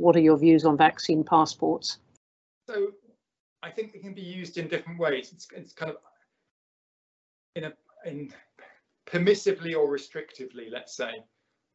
what 0.00 0.16
are 0.16 0.20
your 0.20 0.38
views 0.38 0.64
on 0.64 0.76
vaccine 0.76 1.22
passports? 1.22 1.98
So 2.68 2.92
I 3.62 3.70
think 3.70 3.92
they 3.92 3.98
can 3.98 4.14
be 4.14 4.22
used 4.22 4.56
in 4.56 4.66
different 4.66 4.98
ways. 4.98 5.32
It's, 5.32 5.46
it's 5.54 5.72
kind 5.72 5.90
of 5.90 5.98
in 7.54 7.64
a 7.64 7.72
in 8.06 8.32
permissively 9.06 9.76
or 9.76 9.86
restrictively, 9.88 10.70
let's 10.70 10.96
say. 10.96 11.22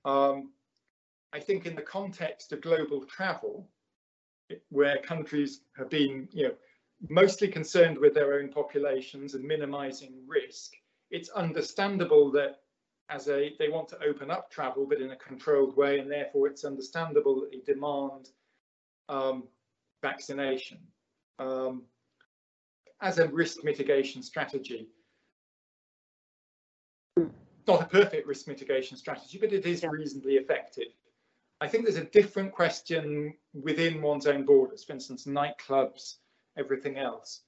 Um, 0.05 0.51
I 1.33 1.39
think 1.39 1.65
in 1.65 1.75
the 1.75 1.81
context 1.81 2.51
of 2.51 2.61
global 2.61 3.05
travel, 3.05 3.67
where 4.69 4.97
countries 4.99 5.61
have 5.77 5.89
been, 5.89 6.27
you 6.31 6.47
know, 6.47 6.53
mostly 7.09 7.47
concerned 7.47 7.97
with 7.97 8.13
their 8.13 8.35
own 8.35 8.49
populations 8.49 9.35
and 9.35 9.43
minimizing 9.43 10.13
risk, 10.27 10.71
it's 11.11 11.29
understandable 11.29 12.31
that 12.31 12.61
as 13.09 13.27
a 13.27 13.53
they 13.59 13.69
want 13.69 13.87
to 13.89 14.03
open 14.03 14.31
up 14.31 14.49
travel 14.49 14.85
but 14.85 15.01
in 15.01 15.11
a 15.11 15.15
controlled 15.15 15.75
way 15.77 15.99
and 15.99 16.09
therefore 16.09 16.47
it's 16.47 16.65
understandable 16.65 17.41
that 17.41 17.51
they 17.51 17.73
demand 17.73 18.29
um, 19.09 19.43
vaccination. 20.01 20.79
Um, 21.37 21.83
as 23.01 23.19
a 23.19 23.27
risk 23.27 23.63
mitigation 23.63 24.23
strategy 24.23 24.87
not 27.67 27.81
a 27.81 27.85
perfect 27.85 28.27
risk 28.27 28.47
mitigation 28.47 28.97
strategy 28.97 29.37
but 29.39 29.53
it 29.53 29.65
is 29.65 29.83
reasonably 29.83 30.35
effective. 30.35 30.87
I 31.61 31.67
think 31.67 31.85
there's 31.85 31.95
a 31.95 32.03
different 32.05 32.51
question 32.51 33.33
within 33.53 34.01
one's 34.01 34.27
own 34.27 34.45
borders, 34.45 34.83
for 34.83 34.93
instance, 34.93 35.25
nightclubs, 35.25 36.15
everything 36.57 36.97
else. 36.97 37.41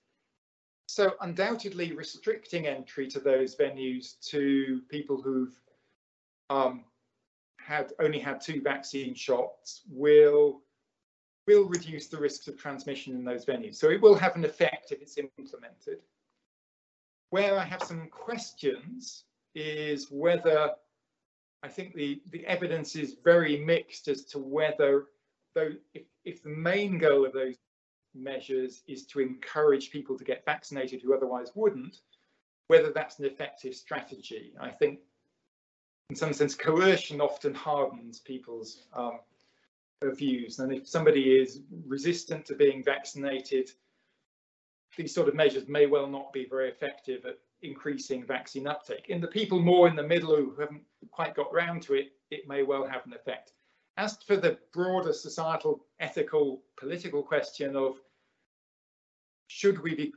So 0.87 1.15
undoubtedly 1.21 1.91
restricting 1.91 2.65
entry 2.65 3.07
to 3.09 3.19
those 3.19 3.55
venues 3.55 4.19
to 4.29 4.81
people 4.89 5.21
who've 5.21 5.55
um, 6.49 6.85
had 7.59 7.91
only 7.99 8.19
had 8.19 8.39
two 8.39 8.61
vaccine 8.61 9.13
shots 9.13 9.81
will 9.89 10.61
will 11.45 11.65
reduce 11.65 12.07
the 12.07 12.17
risks 12.17 12.47
of 12.47 12.57
transmission 12.57 13.15
in 13.15 13.23
those 13.23 13.45
venues. 13.45 13.75
So 13.75 13.89
it 13.89 14.01
will 14.01 14.15
have 14.15 14.35
an 14.35 14.43
effect 14.43 14.91
if 14.91 15.01
it's 15.01 15.17
implemented. 15.17 16.01
Where 17.29 17.57
I 17.57 17.63
have 17.63 17.83
some 17.83 18.07
questions 18.09 19.23
is 19.55 20.07
whether 20.11 20.71
I 21.63 21.67
think 21.69 21.93
the, 21.95 22.21
the 22.31 22.45
evidence 22.45 22.95
is 22.95 23.15
very 23.23 23.57
mixed 23.57 24.07
as 24.07 24.23
to 24.25 24.39
whether, 24.39 25.05
though, 25.55 25.71
if, 25.93 26.03
if 26.25 26.43
the 26.43 26.49
main 26.49 26.97
goal 26.97 27.25
of 27.25 27.33
those 27.33 27.55
measures 28.17 28.83
is 28.87 29.05
to 29.07 29.19
encourage 29.19 29.91
people 29.91 30.17
to 30.17 30.23
get 30.23 30.45
vaccinated 30.45 31.01
who 31.01 31.13
otherwise 31.13 31.51
wouldn't, 31.55 32.01
whether 32.67 32.91
that's 32.91 33.19
an 33.19 33.25
effective 33.25 33.75
strategy. 33.75 34.53
I 34.59 34.69
think, 34.69 34.99
in 36.09 36.15
some 36.15 36.33
sense, 36.33 36.55
coercion 36.55 37.21
often 37.21 37.53
hardens 37.53 38.19
people's 38.19 38.83
um, 38.93 39.19
views. 40.03 40.59
And 40.59 40.71
if 40.71 40.87
somebody 40.87 41.37
is 41.37 41.61
resistant 41.85 42.45
to 42.45 42.55
being 42.55 42.83
vaccinated, 42.83 43.71
these 44.97 45.13
sort 45.13 45.27
of 45.27 45.35
measures 45.35 45.67
may 45.67 45.85
well 45.85 46.07
not 46.07 46.33
be 46.33 46.45
very 46.49 46.69
effective 46.69 47.25
at 47.25 47.39
increasing 47.61 48.25
vaccine 48.25 48.67
uptake. 48.67 49.05
In 49.09 49.21
the 49.21 49.27
people 49.27 49.59
more 49.59 49.87
in 49.87 49.95
the 49.95 50.03
middle 50.03 50.35
who 50.35 50.55
haven't 50.59 50.83
quite 51.11 51.35
got 51.35 51.53
round 51.53 51.81
to 51.83 51.95
it, 51.95 52.11
it 52.31 52.47
may 52.47 52.63
well 52.63 52.87
have 52.87 53.05
an 53.05 53.13
effect. 53.13 53.53
As 53.97 54.17
for 54.27 54.37
the 54.37 54.57
broader 54.73 55.13
societal, 55.13 55.83
ethical, 55.99 56.61
political 56.77 57.23
question 57.23 57.75
of 57.75 57.99
should 59.47 59.81
we 59.81 59.95
be, 59.95 60.13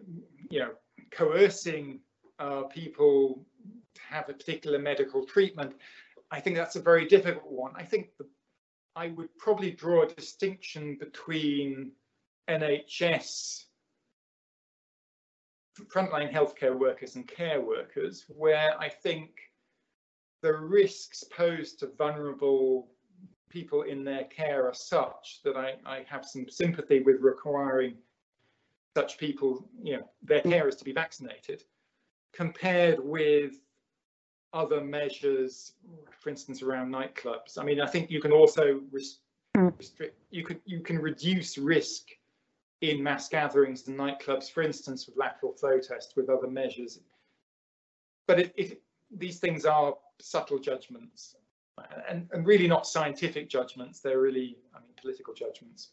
you 0.51 0.61
know, 0.61 0.73
coercing 1.11 2.01
uh, 2.39 2.63
people 2.65 3.45
to 3.95 4.01
have 4.09 4.29
a 4.29 4.33
particular 4.33 4.79
medical 4.79 5.25
treatment, 5.25 5.75
I 6.31 6.41
think 6.41 6.57
that's 6.57 6.77
a 6.77 6.83
very 6.83 7.07
difficult 7.07 7.51
one. 7.51 7.73
I 7.77 7.85
think 7.85 8.11
the, 8.19 8.27
I 8.97 9.09
would 9.09 9.37
probably 9.39 9.71
draw 9.71 10.03
a 10.03 10.09
distinction 10.09 10.97
between 10.99 11.93
NHS 12.49 13.65
frontline 15.89 16.33
healthcare 16.33 16.77
workers 16.77 17.17
and 17.17 17.27
care 17.27 17.61
workers, 17.61 18.25
where 18.29 18.79
I 18.79 18.89
think 18.89 19.31
the 20.43 20.53
risks 20.53 21.25
posed 21.25 21.79
to 21.81 21.91
vulnerable 21.97 22.89
people 23.51 23.83
in 23.83 24.05
their 24.05 24.25
care 24.25 24.67
are 24.69 24.75
such 24.75 25.41
that 25.45 25.57
I, 25.57 25.75
I 25.85 26.05
have 26.09 26.25
some 26.25 26.49
sympathy 26.49 27.01
with 27.01 27.21
requiring 27.21 27.97
such 28.97 29.19
people, 29.19 29.69
you 29.83 29.97
know, 29.97 30.05
their 30.23 30.41
carers 30.41 30.77
to 30.79 30.85
be 30.85 30.93
vaccinated, 30.93 31.65
compared 32.33 32.99
with 33.01 33.53
other 34.53 34.81
measures, 34.81 35.73
for 36.19 36.31
instance, 36.31 36.63
around 36.63 36.93
nightclubs. 36.93 37.59
I 37.59 37.65
mean, 37.65 37.81
I 37.81 37.87
think 37.87 38.11
you 38.11 38.21
can 38.21 38.33
also 38.33 38.81
hmm. 39.57 39.69
restrict, 39.79 40.19
you 40.31 40.45
can 40.45 40.61
you 40.65 40.81
can 40.81 40.99
reduce 40.99 41.57
risk 41.57 42.09
in 42.81 43.03
mass 43.03 43.29
gatherings 43.29 43.87
and 43.87 43.99
nightclubs, 43.99 44.51
for 44.51 44.63
instance, 44.63 45.07
with 45.07 45.17
lateral 45.17 45.53
flow 45.53 45.79
tests, 45.79 46.17
with 46.17 46.29
other 46.29 46.49
measures. 46.49 46.99
But 48.27 48.41
it, 48.41 48.55
it, 48.57 48.83
these 49.11 49.39
things 49.39 49.65
are 49.67 49.95
subtle 50.21 50.59
judgments 50.59 51.37
and, 52.09 52.29
and 52.33 52.47
really 52.47 52.67
not 52.67 52.87
scientific 52.87 53.49
judgments. 53.49 54.01
They're 54.01 54.21
really, 54.21 54.57
I 54.75 54.81
mean, 54.81 54.93
political 55.01 55.35
judgments. 55.35 55.91